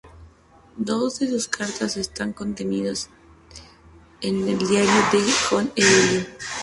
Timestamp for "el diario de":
4.49-5.31